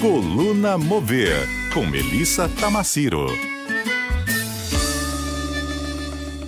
Coluna 0.00 0.78
Mover, 0.78 1.44
com 1.74 1.84
Melissa 1.84 2.48
Tamaciro. 2.48 3.26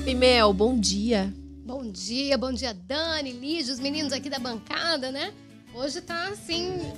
Pimel, 0.04 0.52
bom 0.52 0.78
dia. 0.78 1.34
Bom 1.66 1.90
dia, 1.90 2.38
bom 2.38 2.52
dia, 2.52 2.72
Dani, 2.72 3.32
Lígia, 3.32 3.72
os 3.72 3.80
meninos 3.80 4.12
aqui 4.12 4.30
da 4.30 4.38
bancada, 4.38 5.10
né? 5.10 5.32
Hoje 5.74 6.00
tá 6.00 6.28
assim, 6.28 6.92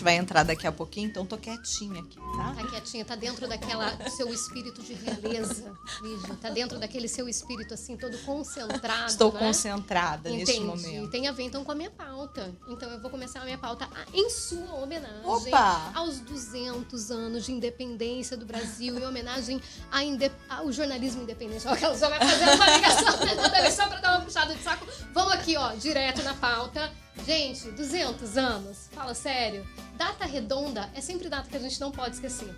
gente 0.00 0.04
vai 0.04 0.16
entrar 0.16 0.42
daqui 0.42 0.66
a 0.66 0.72
pouquinho, 0.72 1.08
então 1.08 1.26
tô 1.26 1.36
quietinha 1.36 2.00
aqui, 2.00 2.16
tá? 2.16 2.54
Tá 2.56 2.66
quietinha, 2.68 3.04
tá 3.04 3.14
dentro 3.14 3.46
daquela 3.46 4.08
seu 4.10 4.32
espírito 4.32 4.82
de 4.82 4.94
realeza, 4.94 5.72
Lígia. 6.02 6.34
Tá 6.40 6.48
dentro 6.48 6.78
daquele 6.78 7.06
seu 7.06 7.28
espírito 7.28 7.74
assim, 7.74 7.96
todo 7.98 8.16
concentrado. 8.24 9.06
Estou 9.10 9.30
né? 9.32 9.38
concentrada 9.38 10.30
neste 10.30 10.56
Entendi. 10.56 10.66
momento. 10.66 11.10
Tem 11.10 11.28
a 11.28 11.32
ver 11.32 11.42
então 11.42 11.62
com 11.64 11.72
a 11.72 11.74
minha 11.74 11.90
pauta. 11.90 12.50
Então 12.68 12.90
eu 12.90 13.00
vou 13.00 13.10
começar 13.10 13.40
a 13.40 13.44
minha 13.44 13.58
pauta 13.58 13.88
em 14.14 14.30
sua 14.30 14.74
homenagem 14.76 15.20
Opa! 15.26 15.92
aos 15.94 16.20
200 16.20 17.10
anos 17.10 17.44
de 17.44 17.52
independência 17.52 18.36
do 18.36 18.46
Brasil, 18.46 18.98
em 18.98 19.04
homenagem 19.04 19.60
inde- 20.02 20.32
ao 20.48 20.72
jornalismo 20.72 21.22
independente. 21.22 21.66
Ó, 21.68 21.76
que 21.76 21.84
ela 21.84 21.96
só 21.96 22.08
vai 22.08 22.18
fazer 22.18 22.54
uma 22.54 22.70
ligação 22.70 23.18
vez 23.60 23.74
só 23.74 23.86
pra 23.86 24.00
dar 24.00 24.16
uma 24.16 24.24
puxada 24.24 24.54
de 24.54 24.62
saco. 24.62 24.86
Vamos 25.12 25.34
aqui, 25.34 25.56
ó, 25.56 25.74
direto 25.74 26.22
na 26.22 26.34
pauta. 26.34 26.90
Gente, 27.26 27.70
200 27.72 28.38
anos, 28.38 28.88
fala 28.92 29.12
sério. 29.14 29.66
Data 30.00 30.24
redonda 30.24 30.88
é 30.94 31.00
sempre 31.02 31.28
data 31.28 31.46
que 31.50 31.54
a 31.54 31.60
gente 31.60 31.78
não 31.78 31.92
pode 31.92 32.14
esquecer. 32.14 32.48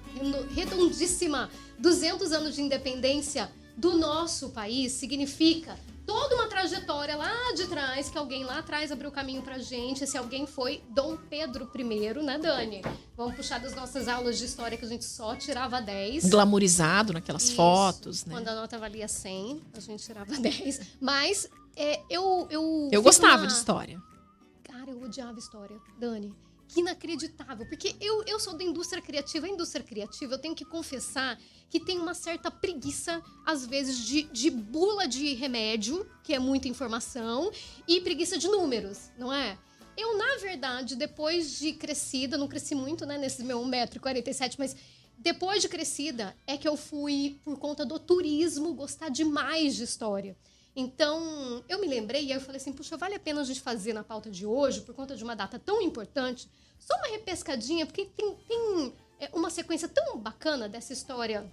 Redondíssima. 0.55 1.51
200 1.77 2.31
anos 2.31 2.55
de 2.55 2.63
independência 2.63 3.51
do 3.77 3.99
nosso 3.99 4.51
país 4.51 4.93
significa 4.93 5.77
toda 6.07 6.37
uma 6.37 6.47
trajetória 6.47 7.17
lá 7.17 7.53
de 7.57 7.67
trás, 7.67 8.09
que 8.09 8.17
alguém 8.17 8.45
lá 8.45 8.61
atrás 8.61 8.93
abriu 8.93 9.11
caminho 9.11 9.43
pra 9.43 9.59
gente. 9.59 10.05
Esse 10.05 10.17
alguém 10.17 10.47
foi 10.47 10.85
Dom 10.91 11.17
Pedro 11.17 11.69
I, 11.75 12.23
né, 12.23 12.39
Dani? 12.39 12.81
Vamos 13.17 13.35
puxar 13.35 13.59
das 13.59 13.75
nossas 13.75 14.07
aulas 14.07 14.39
de 14.39 14.45
história 14.45 14.79
que 14.79 14.85
a 14.85 14.89
gente 14.89 15.05
só 15.05 15.35
tirava 15.35 15.81
10. 15.83 16.31
Glamorizado 16.31 17.13
naquelas 17.13 17.43
Isso. 17.43 17.57
fotos, 17.57 18.25
né? 18.25 18.35
Quando 18.37 18.47
a 18.47 18.55
nota 18.55 18.79
valia 18.79 19.09
100, 19.09 19.63
a 19.75 19.81
gente 19.81 20.05
tirava 20.05 20.33
10. 20.39 20.81
Mas 21.01 21.51
é, 21.75 22.03
eu, 22.09 22.47
eu. 22.49 22.89
Eu 22.93 23.03
gostava 23.03 23.39
na- 23.43 23.47
de 23.47 23.55
história. 23.55 24.01
Cara, 24.63 24.93
eu 24.93 25.03
odiava 25.03 25.41
história, 25.41 25.77
Dani. 25.99 26.33
Inacreditável. 26.77 27.67
Porque 27.67 27.95
eu, 28.01 28.23
eu 28.25 28.39
sou 28.41 28.55
da 28.55 28.65
indústria 28.65 29.03
criativa. 29.03 29.47
A 29.47 29.51
indústria 29.51 29.85
criativa, 29.85 30.35
eu 30.35 30.39
tenho 30.39 30.55
que 30.55 30.65
confessar 30.65 31.39
que 31.69 31.81
tem 31.81 31.99
uma 31.99 32.15
certa 32.15 32.51
preguiça, 32.51 33.23
às 33.47 33.65
vezes, 33.65 33.99
de, 34.05 34.25
de 34.25 34.51
bula 34.51 35.09
de 35.09 35.33
remédio, 35.35 36.07
que 36.23 36.35
é 36.35 36.39
muita 36.39 36.69
informação, 36.69 37.51
e 37.89 38.01
preguiça 38.01 38.37
de 38.37 38.47
números, 38.47 39.11
não 39.19 39.33
é? 39.33 39.59
Eu, 39.97 40.17
na 40.17 40.37
verdade, 40.39 40.97
depois 40.97 41.59
de 41.59 41.73
crescida, 41.73 42.37
não 42.37 42.49
cresci 42.49 42.75
muito, 42.75 43.07
né, 43.07 43.19
nesse 43.19 43.43
meu 43.43 43.59
1,47m, 43.61 44.57
mas 44.59 44.77
depois 45.19 45.63
de 45.63 45.69
crescida 45.69 46.37
é 46.47 46.57
que 46.57 46.67
eu 46.67 46.77
fui, 46.77 47.39
por 47.45 47.59
conta 47.59 47.85
do 47.85 47.99
turismo, 47.99 48.75
gostar 48.75 49.09
demais 49.09 49.77
de 49.77 49.85
história. 49.85 50.37
Então, 50.75 51.63
eu 51.69 51.79
me 51.79 51.87
lembrei 51.87 52.25
e 52.25 52.33
aí 52.33 52.39
eu 52.39 52.41
falei 52.41 52.61
assim, 52.61 52.73
puxa, 52.73 52.97
vale 52.97 53.15
a 53.15 53.21
pena 53.21 53.41
a 53.41 53.45
gente 53.45 53.61
fazer 53.61 53.93
na 53.93 54.03
pauta 54.03 54.31
de 54.31 54.47
hoje, 54.47 54.81
por 54.81 54.95
conta 54.95 55.15
de 55.15 55.23
uma 55.23 55.37
data 55.37 55.59
tão 55.59 55.83
importante, 55.83 56.49
só 56.87 56.95
uma 56.97 57.09
repescadinha, 57.09 57.87
porque 57.87 58.07
tem, 58.07 58.35
tem 58.49 58.93
é, 59.21 59.31
uma 59.33 59.51
sequência 59.51 59.89
tão 59.89 60.19
bacana 60.19 60.69
dessa 60.69 60.93
história 60.93 61.51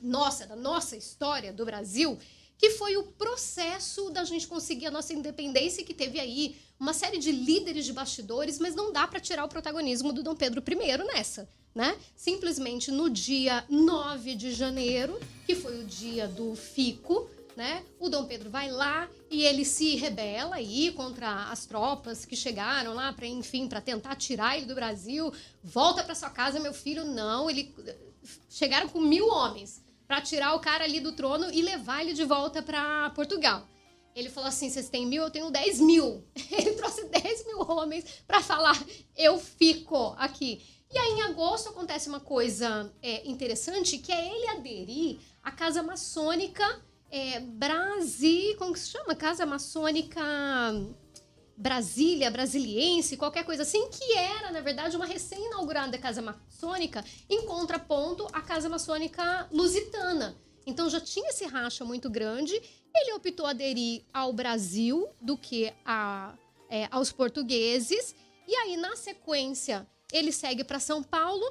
nossa, 0.00 0.46
da 0.46 0.56
nossa 0.56 0.96
história 0.96 1.52
do 1.52 1.64
Brasil, 1.64 2.18
que 2.58 2.70
foi 2.70 2.96
o 2.96 3.04
processo 3.04 4.10
da 4.10 4.24
gente 4.24 4.46
conseguir 4.46 4.86
a 4.86 4.90
nossa 4.90 5.12
independência, 5.12 5.84
que 5.84 5.94
teve 5.94 6.18
aí 6.18 6.56
uma 6.78 6.92
série 6.92 7.18
de 7.18 7.30
líderes 7.30 7.84
de 7.84 7.92
bastidores, 7.92 8.58
mas 8.58 8.74
não 8.74 8.92
dá 8.92 9.06
para 9.06 9.20
tirar 9.20 9.44
o 9.44 9.48
protagonismo 9.48 10.12
do 10.12 10.22
Dom 10.22 10.34
Pedro 10.34 10.62
I 10.66 11.14
nessa, 11.14 11.48
né? 11.74 11.96
Simplesmente 12.14 12.90
no 12.90 13.08
dia 13.08 13.64
9 13.68 14.34
de 14.34 14.52
janeiro, 14.52 15.18
que 15.46 15.54
foi 15.54 15.80
o 15.80 15.84
dia 15.84 16.26
do 16.26 16.54
Fico, 16.54 17.30
né? 17.56 17.84
O 17.98 18.10
Dom 18.10 18.26
Pedro 18.26 18.50
vai 18.50 18.70
lá 18.70 19.08
e 19.30 19.42
ele 19.42 19.64
se 19.64 19.96
rebela 19.96 20.56
aí 20.56 20.92
contra 20.92 21.50
as 21.50 21.64
tropas 21.64 22.26
que 22.26 22.36
chegaram 22.36 22.94
lá 22.94 23.12
para, 23.12 23.26
enfim, 23.26 23.66
para 23.66 23.80
tentar 23.80 24.14
tirar 24.14 24.56
ele 24.56 24.66
do 24.66 24.74
Brasil. 24.74 25.32
Volta 25.64 26.04
para 26.04 26.14
sua 26.14 26.28
casa, 26.28 26.60
meu 26.60 26.74
filho. 26.74 27.04
Não, 27.04 27.48
ele 27.48 27.74
chegaram 28.50 28.88
com 28.88 29.00
mil 29.00 29.26
homens 29.28 29.82
para 30.06 30.20
tirar 30.20 30.54
o 30.54 30.60
cara 30.60 30.84
ali 30.84 31.00
do 31.00 31.12
trono 31.12 31.50
e 31.50 31.62
levar 31.62 32.02
ele 32.02 32.12
de 32.12 32.24
volta 32.24 32.62
para 32.62 33.10
Portugal. 33.10 33.66
Ele 34.14 34.28
falou 34.28 34.48
assim: 34.48 34.68
vocês 34.68 34.88
têm 34.90 35.06
mil, 35.06 35.22
eu 35.22 35.30
tenho 35.30 35.50
10 35.50 35.80
mil. 35.80 36.24
Ele 36.50 36.72
trouxe 36.72 37.04
10 37.04 37.46
mil 37.46 37.60
homens 37.70 38.22
para 38.26 38.40
falar: 38.40 38.82
eu 39.14 39.38
fico 39.38 40.14
aqui. 40.18 40.64
E 40.90 40.98
aí, 40.98 41.12
em 41.12 41.22
agosto, 41.22 41.68
acontece 41.68 42.08
uma 42.08 42.20
coisa 42.20 42.90
é, 43.02 43.28
interessante, 43.28 43.98
que 43.98 44.10
é 44.10 44.34
ele 44.34 44.48
aderir 44.48 45.18
à 45.42 45.50
Casa 45.50 45.82
Maçônica 45.82 46.64
é, 47.10 47.40
Brasi... 47.40 48.54
Como 48.58 48.72
que 48.72 48.78
se 48.78 48.90
chama? 48.90 49.14
Casa 49.14 49.46
Maçônica 49.46 50.20
Brasília, 51.56 52.30
Brasiliense, 52.30 53.16
qualquer 53.16 53.44
coisa 53.44 53.62
assim, 53.62 53.88
que 53.88 54.12
era, 54.12 54.50
na 54.50 54.60
verdade, 54.60 54.94
uma 54.94 55.06
recém-inaugurada 55.06 55.96
Casa 55.96 56.20
Maçônica, 56.20 57.02
em 57.30 57.46
contraponto 57.46 58.26
à 58.32 58.42
Casa 58.42 58.68
Maçônica 58.68 59.48
Lusitana. 59.50 60.36
Então 60.66 60.90
já 60.90 61.00
tinha 61.00 61.30
esse 61.30 61.46
racha 61.46 61.84
muito 61.84 62.10
grande. 62.10 62.60
Ele 62.94 63.12
optou 63.14 63.46
aderir 63.46 64.04
ao 64.12 64.32
Brasil 64.32 65.08
do 65.20 65.38
que 65.38 65.72
a, 65.84 66.34
é, 66.68 66.88
aos 66.90 67.10
portugueses. 67.10 68.14
E 68.46 68.54
aí, 68.54 68.76
na 68.76 68.94
sequência, 68.94 69.86
ele 70.12 70.32
segue 70.32 70.62
para 70.62 70.78
São 70.78 71.02
Paulo. 71.02 71.44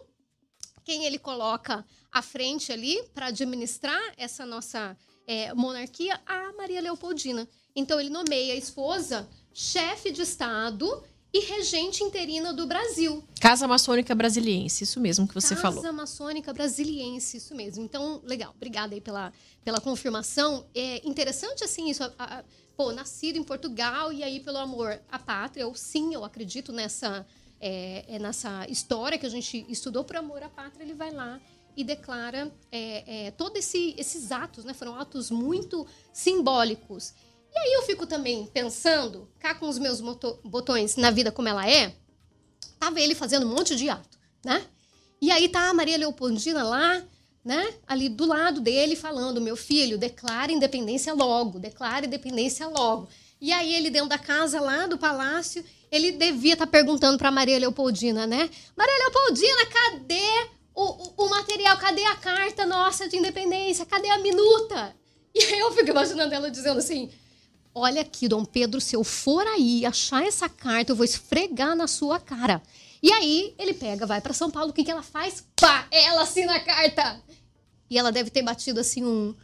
Quem 0.84 1.06
ele 1.06 1.18
coloca 1.18 1.84
à 2.12 2.22
frente 2.22 2.72
ali 2.72 3.02
para 3.14 3.28
administrar 3.28 4.02
essa 4.18 4.46
nossa 4.46 4.96
é, 5.28 5.54
monarquia? 5.54 6.20
A 6.26 6.54
Maria 6.54 6.82
Leopoldina. 6.82 7.48
Então 7.76 8.00
ele 8.00 8.10
nomeia 8.10 8.54
a 8.54 8.58
esposa 8.58 9.28
chefe 9.54 10.12
de 10.12 10.22
Estado 10.22 11.04
e 11.34 11.40
regente 11.40 12.02
interina 12.04 12.54
do 12.54 12.66
Brasil. 12.66 13.22
Casa 13.42 13.68
Maçônica 13.68 14.16
Brasiliense, 14.16 14.86
isso 14.86 15.00
mesmo 15.02 15.28
que 15.28 15.34
você 15.34 15.50
Casa 15.56 15.62
falou. 15.62 15.94
Maçônica 15.94 16.54
Brasiliense, 16.54 17.38
isso 17.38 17.54
mesmo. 17.54 17.84
Então, 17.84 18.22
legal. 18.24 18.54
Obrigada 18.56 18.94
aí 18.96 19.02
pela, 19.02 19.34
pela 19.64 19.82
confirmação. 19.82 20.66
É 20.74 21.06
interessante, 21.08 21.64
assim, 21.64 21.90
isso. 21.90 22.04
a- 22.04 22.14
a- 22.18 22.44
pô, 22.78 22.92
nascido 22.94 23.38
em 23.38 23.44
Portugal 23.44 24.14
e 24.14 24.24
aí 24.24 24.40
pelo 24.40 24.58
amor 24.58 24.98
à 25.12 25.20
pátria. 25.20 25.64
Eu, 25.64 25.74
sim, 25.76 26.14
eu 26.14 26.24
acredito 26.24 26.72
nessa, 26.72 27.26
é, 27.60 28.06
é 28.16 28.20
nessa 28.20 28.66
história 28.70 29.18
que 29.18 29.26
a 29.26 29.30
gente 29.30 29.66
estudou 29.70 30.04
por 30.06 30.16
amor 30.16 30.42
à 30.44 30.50
pátria. 30.50 30.84
Ele 30.84 30.94
vai 30.94 31.12
lá 31.12 31.40
e 31.76 31.84
declara 31.84 32.52
é, 32.72 33.28
é, 33.28 33.32
todos 33.32 33.60
esse, 33.60 33.96
esses 33.98 34.32
atos, 34.32 34.64
né? 34.66 34.74
Foram 34.74 34.96
atos 34.96 35.30
muito 35.30 35.86
simbólicos. 36.14 37.14
E 37.54 37.58
aí 37.58 37.74
eu 37.74 37.84
fico 37.84 38.06
também 38.06 38.46
pensando, 38.48 39.30
cá 39.40 39.56
com 39.56 39.68
os 39.68 39.80
meus 39.80 40.02
botões 40.44 40.96
na 40.98 41.10
vida 41.10 41.32
como 41.32 41.48
ela 41.48 41.70
é, 41.70 41.96
tava 42.80 43.00
ele 43.00 43.16
fazendo 43.16 43.46
um 43.46 43.56
monte 43.56 43.76
de 43.76 43.90
ato, 43.90 44.18
né? 44.44 44.66
E 45.22 45.32
aí 45.32 45.48
tá 45.48 45.70
a 45.70 45.74
Maria 45.74 45.98
Leopoldina 45.98 46.64
lá, 46.64 47.02
né? 47.44 47.74
Ali 47.88 48.10
do 48.10 48.26
lado 48.26 48.60
dele 48.60 48.96
falando, 48.96 49.40
meu 49.40 49.56
filho, 49.56 49.98
declara 49.98 50.52
independência 50.52 51.14
logo, 51.14 51.60
declara 51.60 52.06
independência 52.06 52.68
logo. 52.68 53.08
E 53.40 53.52
aí 53.52 53.74
ele 53.74 53.90
dentro 53.90 54.10
da 54.10 54.18
casa 54.18 54.60
lá 54.60 54.88
do 54.88 54.98
palácio, 54.98 55.64
ele 55.92 56.12
devia 56.12 56.54
estar 56.54 56.68
perguntando 56.68 57.18
para 57.18 57.32
Maria 57.32 57.60
Leopoldina, 57.60 58.28
né? 58.28 58.50
Maria 58.76 58.98
Leopoldina, 58.98 59.66
cadê 59.68 60.50
o, 60.76 61.24
o, 61.24 61.30
material? 61.30 61.78
Cadê 61.78 62.04
a 62.04 62.16
carta 62.16 62.66
nossa 62.66 63.08
de 63.08 63.18
independência? 63.18 63.86
Cadê 63.86 64.10
a 64.10 64.18
minuta? 64.20 64.96
E 65.34 65.44
aí 65.44 65.60
eu 65.60 65.72
fico 65.72 65.90
imaginando 65.90 66.34
ela 66.34 66.52
dizendo 66.52 66.80
assim: 66.80 67.10
Olha 67.74 68.02
aqui, 68.02 68.28
Dom 68.28 68.46
Pedro, 68.46 68.80
se 68.80 68.96
eu 68.96 69.04
for 69.04 69.46
aí 69.48 69.86
achar 69.86 70.26
essa 70.26 70.48
carta, 70.48 70.92
eu 70.92 70.96
vou 70.96 71.04
esfregar 71.06 71.76
na 71.76 71.88
sua 71.88 72.20
cara. 72.20 72.62
E 73.02 73.12
aí 73.12 73.54
ele 73.60 73.74
pega, 73.74 74.06
vai 74.06 74.22
para 74.22 74.34
São 74.34 74.50
Paulo, 74.50 74.70
o 74.72 74.74
que, 74.74 74.84
que 74.84 74.92
ela 74.92 75.04
faz? 75.04 75.46
Pá, 75.56 75.88
ela 75.92 76.24
assina 76.24 76.56
a 76.56 76.60
carta. 76.60 77.22
E 77.90 77.98
ela 77.98 78.12
deve 78.12 78.30
ter 78.30 78.42
batido 78.42 78.80
assim 78.80 79.06
um, 79.06 79.36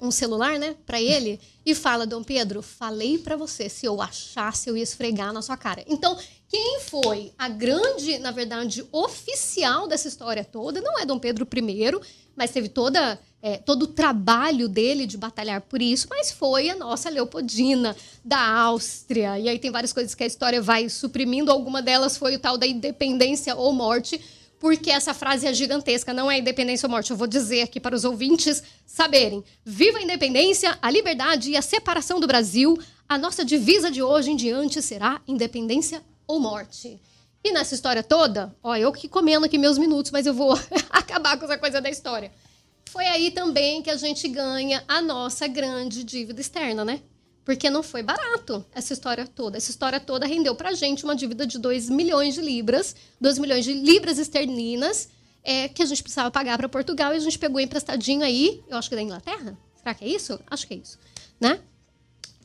um 0.00 0.10
celular, 0.10 0.58
né, 0.58 0.76
para 0.86 1.00
ele 1.00 1.40
e 1.64 1.74
fala: 1.74 2.06
Dom 2.06 2.22
Pedro, 2.22 2.62
falei 2.62 3.18
para 3.18 3.36
você, 3.36 3.68
se 3.68 3.86
eu 3.86 4.00
achasse, 4.00 4.68
eu 4.68 4.76
ia 4.76 4.82
esfregar 4.82 5.32
na 5.32 5.42
sua 5.42 5.56
cara. 5.56 5.84
Então, 5.86 6.18
quem 6.48 6.80
foi 6.80 7.32
a 7.38 7.48
grande, 7.48 8.18
na 8.18 8.30
verdade, 8.30 8.84
oficial 8.90 9.86
dessa 9.86 10.08
história 10.08 10.44
toda 10.44 10.80
não 10.80 10.98
é 10.98 11.06
Dom 11.06 11.18
Pedro 11.18 11.46
I, 11.46 12.00
mas 12.34 12.50
teve 12.50 12.68
toda 12.68 13.18
é, 13.42 13.56
todo 13.56 13.84
o 13.84 13.86
trabalho 13.86 14.68
dele 14.68 15.06
de 15.06 15.16
batalhar 15.16 15.62
por 15.62 15.80
isso, 15.80 16.06
mas 16.10 16.30
foi 16.30 16.68
a 16.68 16.76
nossa 16.76 17.08
Leopoldina 17.08 17.96
da 18.24 18.40
Áustria. 18.40 19.38
E 19.38 19.48
aí 19.48 19.58
tem 19.58 19.70
várias 19.70 19.92
coisas 19.92 20.14
que 20.14 20.22
a 20.22 20.26
história 20.26 20.60
vai 20.60 20.88
suprimindo. 20.88 21.50
Alguma 21.50 21.80
delas 21.80 22.16
foi 22.16 22.36
o 22.36 22.38
tal 22.38 22.58
da 22.58 22.66
independência 22.66 23.54
ou 23.56 23.72
morte, 23.72 24.20
porque 24.60 24.90
essa 24.90 25.14
frase 25.14 25.46
é 25.46 25.54
gigantesca, 25.54 26.12
não 26.12 26.30
é 26.30 26.38
independência 26.38 26.86
ou 26.86 26.90
morte. 26.90 27.10
Eu 27.10 27.16
vou 27.16 27.26
dizer 27.26 27.62
aqui 27.62 27.80
para 27.80 27.96
os 27.96 28.04
ouvintes 28.04 28.62
saberem. 28.86 29.42
Viva 29.64 29.98
a 29.98 30.02
independência, 30.02 30.78
a 30.82 30.90
liberdade 30.90 31.50
e 31.50 31.56
a 31.56 31.62
separação 31.62 32.20
do 32.20 32.26
Brasil. 32.26 32.78
A 33.08 33.16
nossa 33.16 33.42
divisa 33.42 33.90
de 33.90 34.02
hoje 34.02 34.30
em 34.30 34.36
diante 34.36 34.82
será 34.82 35.22
independência 35.26 36.02
ou 36.26 36.38
morte. 36.38 37.00
E 37.42 37.52
nessa 37.52 37.74
história 37.74 38.02
toda, 38.02 38.54
ó, 38.62 38.76
eu 38.76 38.92
que 38.92 39.08
comendo 39.08 39.46
aqui 39.46 39.56
meus 39.56 39.78
minutos, 39.78 40.10
mas 40.10 40.26
eu 40.26 40.34
vou 40.34 40.52
acabar 40.90 41.38
com 41.38 41.46
essa 41.46 41.56
coisa 41.56 41.80
da 41.80 41.88
história. 41.88 42.30
Foi 42.90 43.06
aí 43.06 43.30
também 43.30 43.80
que 43.80 43.88
a 43.88 43.96
gente 43.96 44.28
ganha 44.28 44.84
a 44.86 45.00
nossa 45.00 45.48
grande 45.48 46.04
dívida 46.04 46.38
externa, 46.38 46.84
né? 46.84 47.00
Porque 47.50 47.68
não 47.68 47.82
foi 47.82 48.00
barato 48.00 48.64
essa 48.72 48.92
história 48.92 49.26
toda. 49.26 49.56
Essa 49.56 49.72
história 49.72 49.98
toda 49.98 50.24
rendeu 50.24 50.54
pra 50.54 50.72
gente 50.72 51.02
uma 51.02 51.16
dívida 51.16 51.44
de 51.44 51.58
2 51.58 51.90
milhões 51.90 52.34
de 52.34 52.40
libras, 52.40 52.94
2 53.20 53.40
milhões 53.40 53.64
de 53.64 53.72
libras 53.72 54.20
esterlinas, 54.20 55.08
é, 55.42 55.68
que 55.68 55.82
a 55.82 55.84
gente 55.84 56.00
precisava 56.00 56.30
pagar 56.30 56.56
para 56.56 56.68
Portugal 56.68 57.12
e 57.12 57.16
a 57.16 57.18
gente 57.18 57.36
pegou 57.36 57.58
emprestadinho 57.58 58.22
aí, 58.22 58.62
eu 58.68 58.78
acho 58.78 58.88
que 58.88 58.94
da 58.94 59.02
Inglaterra. 59.02 59.58
Será 59.74 59.92
que 59.94 60.04
é 60.04 60.08
isso? 60.08 60.38
Acho 60.48 60.64
que 60.64 60.74
é 60.74 60.76
isso, 60.76 60.96
né? 61.40 61.58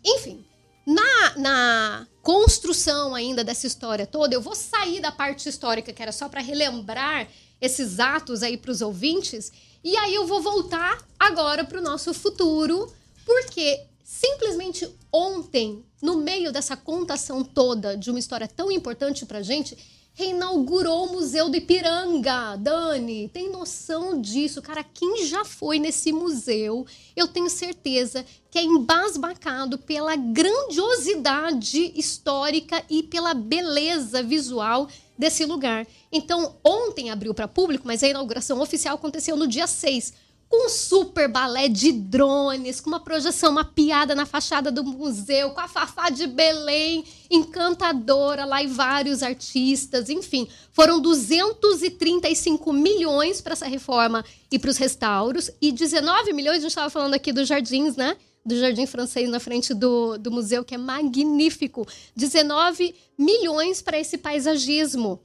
Enfim, 0.04 0.44
na, 0.88 1.38
na 1.38 2.08
construção 2.24 3.14
ainda 3.14 3.44
dessa 3.44 3.68
história 3.68 4.08
toda, 4.08 4.34
eu 4.34 4.42
vou 4.42 4.56
sair 4.56 5.02
da 5.02 5.12
parte 5.12 5.48
histórica, 5.48 5.94
que 5.94 6.02
era 6.02 6.12
só 6.12 6.28
para 6.28 6.42
relembrar 6.42 7.28
esses 7.62 8.00
atos 8.00 8.42
aí 8.42 8.58
para 8.58 8.72
os 8.72 8.82
ouvintes, 8.82 9.52
e 9.84 9.96
aí 9.98 10.16
eu 10.16 10.26
vou 10.26 10.42
voltar 10.42 11.08
agora 11.20 11.64
para 11.64 11.78
o 11.78 11.84
nosso 11.84 12.12
futuro, 12.12 12.92
porque 13.24 13.86
simplesmente 14.06 14.88
ontem, 15.12 15.84
no 16.00 16.18
meio 16.20 16.52
dessa 16.52 16.78
contação 16.78 17.44
toda 17.44 17.98
de 17.98 18.12
uma 18.12 18.20
história 18.20 18.48
tão 18.48 18.72
importante 18.72 19.26
para 19.26 19.42
gente, 19.42 19.76
reinaugurou 20.14 21.08
o 21.08 21.14
Museu 21.14 21.50
do 21.50 21.58
Ipiranga. 21.58 22.56
Dani, 22.56 23.28
tem 23.30 23.50
noção 23.50 24.22
disso? 24.22 24.62
Cara, 24.62 24.84
quem 24.84 25.26
já 25.26 25.44
foi 25.44 25.80
nesse 25.80 26.14
museu, 26.14 26.86
eu 27.16 27.28
tenho 27.28 27.50
certeza 27.50 28.24
que 28.52 28.60
é 28.60 28.64
embasbacado 28.64 29.80
pela 29.80 30.16
grandiosidade 30.16 31.92
histórica 31.96 32.84
e 32.88 33.02
pela 33.02 33.34
beleza 33.34 34.22
visual 34.22 34.88
desse 35.18 35.44
lugar. 35.46 35.86
Então, 36.12 36.56
ontem 36.64 37.10
abriu 37.10 37.34
para 37.34 37.48
público, 37.48 37.88
mas 37.88 38.04
a 38.04 38.08
inauguração 38.08 38.62
oficial 38.62 38.96
aconteceu 38.96 39.36
no 39.36 39.48
dia 39.48 39.66
6 39.66 40.25
com 40.50 40.68
um 40.68 40.70
super 40.70 41.28
balé 41.28 41.68
de 41.68 41.92
drones, 41.92 42.80
com 42.80 42.90
uma 42.90 43.00
projeção 43.00 43.52
mapeada 43.52 44.14
na 44.14 44.26
fachada 44.26 44.72
do 44.72 44.84
museu, 44.84 45.52
com 45.52 45.60
a 45.60 45.68
Fafá 45.68 46.10
de 46.10 46.28
Belém, 46.28 47.04
encantadora 47.30 48.46
lá 48.46 48.62
e 48.62 48.68
vários 48.68 49.24
artistas, 49.24 50.10
enfim. 50.10 50.48
Foram 50.72 51.00
235 51.00 52.72
milhões 52.72 53.42
para 53.42 53.54
essa 53.54 53.68
reforma 53.68 54.24
e 54.52 54.60
para 54.60 54.70
os 54.70 54.78
restauros, 54.78 55.50
e 55.62 55.72
19 55.72 56.32
milhões, 56.34 56.58
a 56.58 56.62
gente 56.62 56.70
estava 56.70 56.90
falando 56.90 57.14
aqui 57.14 57.32
dos 57.32 57.48
jardins, 57.48 57.96
né? 57.96 58.16
Do 58.46 58.56
Jardim 58.60 58.86
Francês 58.86 59.28
na 59.28 59.40
frente 59.40 59.74
do, 59.74 60.20
do 60.20 60.30
museu, 60.30 60.64
que 60.64 60.76
é 60.76 60.78
magnífico. 60.78 61.88
19 62.16 62.94
milhões 63.18 63.82
para 63.82 64.00
esse 64.00 64.20
paisagismo. 64.20 65.20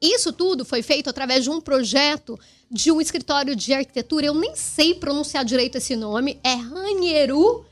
Isso 0.00 0.32
tudo 0.32 0.64
foi 0.64 0.82
feito 0.82 1.10
através 1.10 1.44
de 1.44 1.50
um 1.50 1.60
projeto 1.60 2.38
de 2.70 2.90
um 2.90 3.00
escritório 3.00 3.54
de 3.54 3.74
arquitetura, 3.74 4.26
eu 4.26 4.34
nem 4.34 4.56
sei 4.56 4.94
pronunciar 4.94 5.44
direito 5.44 5.76
esse 5.76 5.94
nome, 5.96 6.38
é 6.42 6.54
Ranieru 6.54 7.66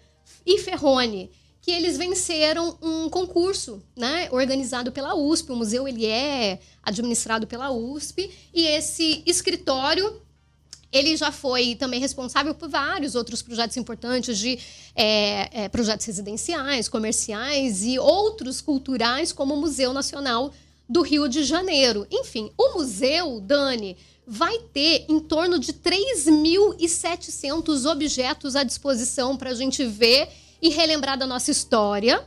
e 0.45 0.59
Ferrone, 0.59 1.31
que 1.63 1.71
eles 1.71 1.97
venceram 1.97 2.77
um 2.83 3.09
concurso, 3.09 3.83
né, 3.97 4.29
organizado 4.31 4.91
pela 4.91 5.15
USP. 5.15 5.53
O 5.53 5.57
museu 5.57 5.87
ele 5.87 6.05
é 6.07 6.59
administrado 6.83 7.47
pela 7.47 7.71
USP 7.71 8.31
e 8.53 8.67
esse 8.67 9.23
escritório 9.25 10.21
ele 10.91 11.17
já 11.17 11.31
foi 11.31 11.75
também 11.75 12.01
responsável 12.01 12.55
por 12.55 12.69
vários 12.69 13.15
outros 13.15 13.43
projetos 13.43 13.77
importantes 13.77 14.39
de 14.39 14.59
é, 14.97 15.65
é, 15.65 15.69
projetos 15.69 16.07
residenciais, 16.07 16.89
comerciais 16.89 17.85
e 17.85 17.99
outros 17.99 18.61
culturais, 18.63 19.31
como 19.33 19.55
o 19.55 19.61
Museu 19.61 19.93
Nacional 19.93 20.53
do 20.89 21.03
Rio 21.03 21.29
de 21.29 21.45
Janeiro. 21.45 22.07
Enfim, 22.11 22.51
o 22.57 22.75
museu, 22.75 23.41
Dani, 23.41 23.97
vai 24.27 24.59
ter 24.59 25.05
em 25.09 25.21
torno 25.21 25.59
de 25.59 25.73
3.700 25.73 27.91
objetos 27.91 28.57
à 28.57 28.63
disposição 28.63 29.37
para 29.37 29.51
a 29.51 29.55
gente 29.55 29.85
ver 29.85 30.29
e 30.61 30.71
relembrar 30.71 31.17
da 31.19 31.27
nossa 31.27 31.51
história. 31.51 32.27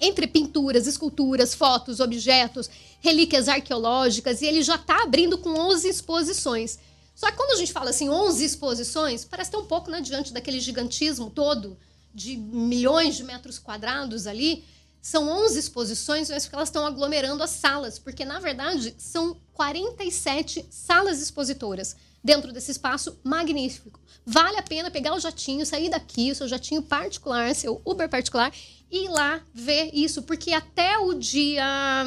Entre 0.00 0.26
pinturas, 0.26 0.86
esculturas, 0.86 1.54
fotos, 1.54 2.00
objetos, 2.00 2.70
relíquias 3.00 3.48
arqueológicas, 3.48 4.40
e 4.40 4.46
ele 4.46 4.62
já 4.62 4.76
está 4.76 5.02
abrindo 5.02 5.36
com 5.36 5.50
11 5.50 5.88
exposições. 5.88 6.78
Só 7.14 7.30
que 7.30 7.36
quando 7.36 7.50
a 7.50 7.56
gente 7.56 7.70
fala 7.70 7.90
assim, 7.90 8.08
11 8.08 8.42
exposições, 8.42 9.26
parece 9.26 9.54
um 9.54 9.66
pouco 9.66 9.90
né, 9.90 10.00
diante 10.00 10.32
daquele 10.32 10.58
gigantismo 10.58 11.28
todo, 11.28 11.76
de 12.14 12.36
milhões 12.36 13.14
de 13.14 13.24
metros 13.24 13.58
quadrados 13.58 14.26
ali. 14.26 14.64
São 15.00 15.28
11 15.28 15.58
exposições, 15.58 16.28
mas 16.28 16.44
porque 16.44 16.56
elas 16.56 16.68
estão 16.68 16.86
aglomerando 16.86 17.42
as 17.42 17.50
salas, 17.50 17.98
porque 17.98 18.24
na 18.24 18.38
verdade 18.38 18.94
são 18.98 19.36
47 19.54 20.66
salas 20.70 21.22
expositoras 21.22 21.96
dentro 22.22 22.52
desse 22.52 22.70
espaço 22.70 23.18
magnífico. 23.24 23.98
Vale 24.26 24.58
a 24.58 24.62
pena 24.62 24.90
pegar 24.90 25.14
o 25.14 25.20
jatinho, 25.20 25.64
sair 25.64 25.88
daqui, 25.88 26.30
o 26.30 26.34
seu 26.34 26.46
jatinho 26.46 26.82
particular, 26.82 27.54
seu 27.54 27.80
Uber 27.84 28.10
particular, 28.10 28.52
e 28.90 29.04
ir 29.04 29.08
lá 29.08 29.40
ver 29.54 29.90
isso, 29.94 30.22
porque 30.22 30.52
até 30.52 30.98
o 30.98 31.14
dia 31.14 32.04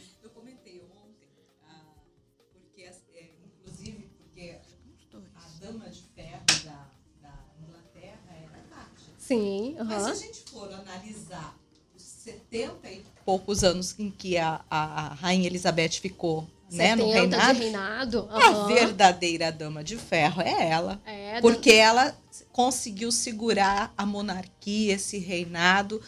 Sim. 9.29 9.75
Uhum. 9.77 9.85
Mas 9.85 10.03
se 10.03 10.09
a 10.09 10.15
gente 10.15 10.43
for 10.51 10.73
analisar 10.73 11.55
os 11.95 12.01
70 12.01 12.89
e 12.89 13.03
poucos 13.23 13.63
anos 13.63 13.93
em 13.99 14.09
que 14.09 14.39
a, 14.39 14.59
a 14.67 15.13
Rainha 15.13 15.45
Elizabeth 15.45 15.99
ficou 16.01 16.47
né, 16.71 16.95
no 16.95 17.11
reinado, 17.11 17.59
reinado. 17.59 18.19
Uhum. 18.23 18.63
a 18.63 18.65
verdadeira 18.65 19.51
dama 19.51 19.83
de 19.83 19.97
ferro 19.97 20.41
é 20.41 20.71
ela. 20.71 20.99
É, 21.05 21.39
porque 21.41 21.71
ela 21.71 22.17
conseguiu 22.51 23.11
segurar 23.11 23.93
a 23.95 24.03
monarquia, 24.03 24.95
esse 24.95 25.19
reinado. 25.19 26.01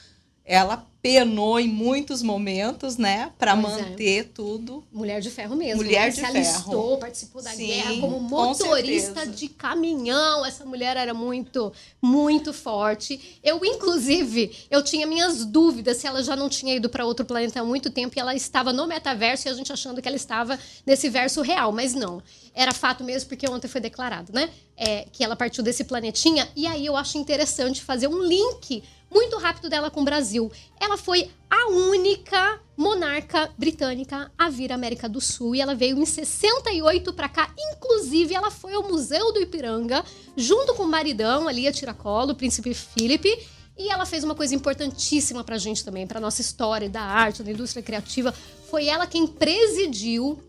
Ela 0.43 0.85
penou 1.01 1.59
em 1.59 1.67
muitos 1.67 2.21
momentos, 2.21 2.95
né, 2.95 3.31
para 3.37 3.53
é. 3.53 3.55
manter 3.55 4.19
é. 4.19 4.23
tudo. 4.23 4.83
Mulher 4.91 5.19
de 5.19 5.31
ferro 5.31 5.55
mesmo. 5.55 5.83
Mulher 5.83 6.03
né? 6.03 6.09
de 6.09 6.15
se 6.15 6.21
ferro. 6.21 6.35
alistou, 6.35 6.97
participou 6.97 7.41
da 7.41 7.49
Sim, 7.51 7.67
guerra 7.67 7.99
como 7.99 8.19
motorista 8.19 9.25
de 9.25 9.47
caminhão. 9.47 10.45
Essa 10.45 10.63
mulher 10.63 10.97
era 10.97 11.13
muito, 11.13 11.73
muito 11.99 12.53
forte. 12.53 13.39
Eu, 13.43 13.65
inclusive, 13.65 14.55
eu 14.69 14.83
tinha 14.83 15.07
minhas 15.07 15.43
dúvidas 15.43 15.97
se 15.97 16.05
ela 16.05 16.21
já 16.23 16.35
não 16.35 16.47
tinha 16.47 16.75
ido 16.75 16.87
para 16.87 17.03
outro 17.03 17.25
planeta 17.25 17.61
há 17.61 17.63
muito 17.63 17.89
tempo 17.89 18.13
e 18.15 18.19
ela 18.19 18.35
estava 18.35 18.71
no 18.71 18.85
metaverso 18.85 19.47
e 19.47 19.49
a 19.49 19.53
gente 19.53 19.73
achando 19.73 20.01
que 20.01 20.07
ela 20.07 20.17
estava 20.17 20.59
nesse 20.85 21.09
verso 21.09 21.41
real, 21.41 21.71
mas 21.71 21.95
não. 21.95 22.21
Era 22.53 22.73
fato 22.73 23.03
mesmo 23.03 23.27
porque 23.29 23.49
ontem 23.49 23.67
foi 23.67 23.81
declarado, 23.81 24.31
né, 24.33 24.49
é, 24.77 25.05
que 25.11 25.23
ela 25.23 25.35
partiu 25.35 25.63
desse 25.63 25.83
planetinha. 25.83 26.47
E 26.55 26.67
aí 26.67 26.85
eu 26.85 26.95
acho 26.95 27.17
interessante 27.17 27.81
fazer 27.81 28.07
um 28.07 28.21
link 28.21 28.83
muito 29.11 29.37
rápido 29.37 29.69
dela 29.69 29.91
com 29.91 30.01
o 30.01 30.05
Brasil. 30.05 30.51
Ela 30.79 30.97
foi 30.97 31.29
a 31.49 31.67
única 31.69 32.59
monarca 32.77 33.51
britânica 33.57 34.31
a 34.37 34.49
vir 34.49 34.71
à 34.71 34.75
América 34.75 35.09
do 35.09 35.19
Sul 35.19 35.55
e 35.55 35.61
ela 35.61 35.75
veio 35.75 35.99
em 35.99 36.05
68 36.05 37.13
para 37.13 37.27
cá. 37.27 37.53
Inclusive, 37.73 38.33
ela 38.33 38.49
foi 38.49 38.73
ao 38.73 38.87
Museu 38.87 39.33
do 39.33 39.41
Ipiranga 39.41 40.03
junto 40.35 40.73
com 40.73 40.83
o 40.83 40.87
maridão 40.87 41.47
ali, 41.47 41.67
a 41.67 41.71
tiracolo, 41.71 42.31
o 42.31 42.35
príncipe 42.35 42.73
Felipe. 42.73 43.37
E 43.77 43.89
ela 43.89 44.05
fez 44.05 44.23
uma 44.23 44.35
coisa 44.35 44.53
importantíssima 44.53 45.43
para 45.43 45.55
a 45.55 45.59
gente 45.59 45.83
também, 45.83 46.05
para 46.05 46.19
nossa 46.19 46.41
história 46.41 46.89
da 46.89 47.01
arte, 47.01 47.43
da 47.43 47.51
indústria 47.51 47.81
criativa. 47.81 48.33
Foi 48.69 48.87
ela 48.87 49.07
quem 49.07 49.25
presidiu 49.25 50.39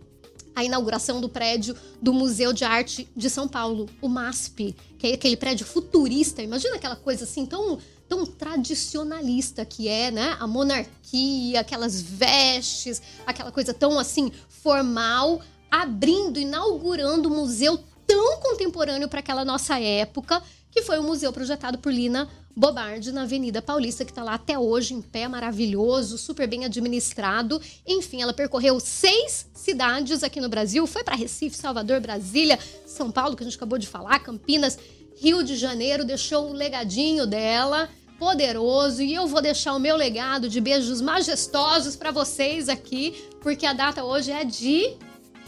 a 0.55 0.65
inauguração 0.65 1.21
do 1.21 1.29
prédio 1.29 1.77
do 2.01 2.13
Museu 2.13 2.53
de 2.53 2.65
Arte 2.65 3.09
de 3.17 3.31
São 3.31 3.49
Paulo, 3.49 3.89
o 4.01 4.09
MASP, 4.09 4.77
que 4.99 5.07
é 5.07 5.15
aquele 5.15 5.37
prédio 5.37 5.67
futurista. 5.67 6.43
Imagina 6.43 6.77
aquela 6.77 6.97
coisa 6.97 7.25
assim 7.25 7.47
tão 7.47 7.79
tão 8.09 8.27
tradicionalista 8.27 9.65
que 9.65 9.89
é, 9.89 10.11
né? 10.11 10.37
A 10.39 10.47
monarquia, 10.47 11.61
aquelas 11.61 12.03
vestes, 12.03 13.01
aquela 13.27 13.51
coisa 13.51 13.73
tão 13.73 13.99
assim 13.99 14.31
formal, 14.51 15.41
abrindo, 15.71 16.39
inaugurando 16.39 17.31
um 17.31 17.37
museu 17.37 17.81
tão 18.07 18.39
contemporâneo 18.41 19.09
para 19.09 19.21
aquela 19.21 19.47
nossa 19.47 19.81
época, 19.81 20.43
que 20.71 20.83
foi 20.83 20.99
o 20.99 21.03
museu 21.03 21.33
projetado 21.33 21.79
por 21.79 21.91
Lina 21.91 22.29
Bobardi 22.55 23.13
na 23.13 23.23
Avenida 23.23 23.63
Paulista, 23.63 24.05
que 24.05 24.11
está 24.11 24.23
lá 24.23 24.35
até 24.35 24.59
hoje 24.59 24.93
em 24.95 25.01
pé, 25.01 25.27
maravilhoso, 25.27 26.19
super 26.19 26.47
bem 26.47 26.65
administrado. 26.65 27.61
Enfim, 27.87 28.21
ela 28.21 28.35
percorreu 28.35 28.79
seis 28.79 29.47
cidades 29.55 30.23
aqui 30.23 30.41
no 30.41 30.49
Brasil, 30.49 30.87
foi 30.87 31.03
para 31.03 31.17
Recife, 31.17 31.57
Salvador, 31.57 32.01
Brasília, 32.01 32.59
São 32.87 33.11
Paulo, 33.11 33.37
que 33.37 33.43
a 33.43 33.47
gente 33.47 33.57
acabou 33.57 33.79
de 33.79 33.87
falar, 33.87 34.19
Campinas, 34.21 34.79
Rio 35.17 35.43
de 35.43 35.57
Janeiro, 35.57 36.05
deixou 36.05 36.51
um 36.51 36.53
legadinho 36.53 37.27
dela 37.27 37.89
poderoso 38.19 39.03
e 39.03 39.15
eu 39.15 39.27
vou 39.27 39.43
deixar 39.43 39.75
o 39.75 39.81
meu 39.81 39.97
legado 39.97 40.49
de 40.49 40.61
beijos 40.61 41.01
majestosos 41.01 41.97
para 41.97 42.11
vocês 42.11 42.69
aqui, 42.69 43.15
porque 43.41 43.67
a 43.67 43.73
data 43.73 44.05
hoje 44.05 44.31
é 44.31 44.45
de 44.45 44.97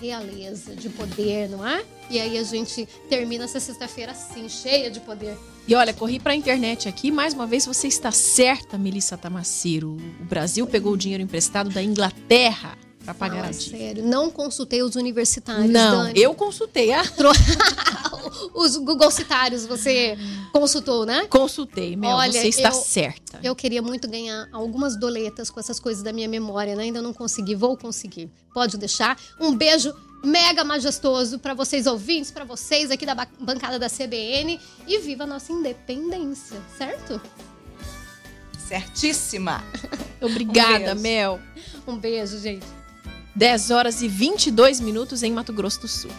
realeza, 0.00 0.74
de 0.74 0.88
poder, 0.88 1.48
não 1.48 1.66
é? 1.66 1.84
E 2.10 2.20
aí 2.20 2.38
a 2.38 2.42
gente 2.42 2.86
termina 3.08 3.44
essa 3.44 3.60
sexta-feira 3.60 4.12
assim, 4.12 4.48
cheia 4.48 4.90
de 4.90 5.00
poder. 5.00 5.36
E 5.66 5.74
olha, 5.74 5.94
corri 5.94 6.20
para 6.20 6.32
a 6.32 6.36
internet 6.36 6.88
aqui, 6.88 7.10
mais 7.10 7.32
uma 7.32 7.46
vez 7.46 7.64
você 7.64 7.88
está 7.88 8.10
certa, 8.10 8.76
Melissa 8.76 9.16
Tamaciro. 9.16 9.96
O 10.20 10.24
Brasil 10.24 10.66
pegou 10.66 10.92
o 10.92 10.96
dinheiro 10.96 11.22
emprestado 11.22 11.70
da 11.70 11.82
Inglaterra 11.82 12.76
para 13.04 13.14
pagar 13.14 13.36
Fala 13.36 13.48
a 13.48 13.50
dívida. 13.50 13.78
Sério, 13.78 14.04
não 14.04 14.30
consultei 14.30 14.82
os 14.82 14.96
universitários. 14.96 15.70
Não, 15.70 16.04
Dani. 16.04 16.20
eu 16.20 16.34
consultei. 16.34 16.92
Ah. 16.92 17.02
os 18.54 18.76
Google 18.76 19.10
citários 19.10 19.66
você 19.66 20.16
consultou, 20.52 21.04
né? 21.04 21.26
Consultei, 21.28 21.96
Mel, 21.96 22.16
Olha, 22.16 22.32
você 22.32 22.48
está 22.48 22.68
eu, 22.68 22.74
certa. 22.74 23.40
Eu 23.42 23.54
queria 23.54 23.82
muito 23.82 24.08
ganhar 24.08 24.48
algumas 24.52 24.96
doletas 24.98 25.50
com 25.50 25.60
essas 25.60 25.78
coisas 25.78 26.02
da 26.02 26.12
minha 26.12 26.28
memória, 26.28 26.74
né? 26.74 26.84
Ainda 26.84 27.02
não 27.02 27.12
consegui, 27.12 27.54
vou 27.54 27.76
conseguir. 27.76 28.30
Pode 28.52 28.78
deixar. 28.78 29.18
Um 29.38 29.54
beijo 29.54 29.94
mega 30.24 30.64
majestoso 30.64 31.38
para 31.38 31.54
vocês 31.54 31.86
ouvintes, 31.86 32.30
para 32.30 32.44
vocês 32.44 32.90
aqui 32.90 33.04
da 33.06 33.14
bancada 33.38 33.78
da 33.78 33.88
CBN 33.88 34.60
e 34.86 34.98
viva 34.98 35.24
a 35.24 35.26
nossa 35.26 35.52
independência, 35.52 36.60
certo? 36.76 37.20
Certíssima. 38.66 39.62
Obrigada, 40.20 40.94
um 40.94 41.00
Mel. 41.00 41.40
Um 41.86 41.96
beijo, 41.96 42.38
gente. 42.38 42.66
10 43.36 43.70
horas 43.70 44.00
e 44.00 44.08
22 44.08 44.80
minutos 44.80 45.22
em 45.22 45.32
Mato 45.32 45.52
Grosso 45.52 45.80
do 45.80 45.88
Sul. 45.88 46.10